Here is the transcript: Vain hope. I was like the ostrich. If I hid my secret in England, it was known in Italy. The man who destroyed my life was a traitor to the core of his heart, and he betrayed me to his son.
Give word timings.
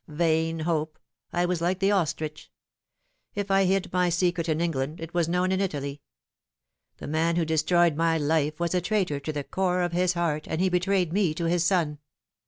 Vain 0.07 0.61
hope. 0.61 0.97
I 1.31 1.45
was 1.45 1.61
like 1.61 1.77
the 1.77 1.91
ostrich. 1.91 2.49
If 3.35 3.51
I 3.51 3.65
hid 3.65 3.93
my 3.93 4.09
secret 4.09 4.49
in 4.49 4.59
England, 4.59 4.99
it 4.99 5.13
was 5.13 5.29
known 5.29 5.51
in 5.51 5.61
Italy. 5.61 6.01
The 6.97 7.05
man 7.05 7.35
who 7.35 7.45
destroyed 7.45 7.95
my 7.95 8.17
life 8.17 8.59
was 8.59 8.73
a 8.73 8.81
traitor 8.81 9.19
to 9.19 9.31
the 9.31 9.43
core 9.43 9.83
of 9.83 9.91
his 9.91 10.13
heart, 10.13 10.47
and 10.47 10.59
he 10.59 10.69
betrayed 10.69 11.13
me 11.13 11.35
to 11.35 11.45
his 11.45 11.63
son. 11.63 11.99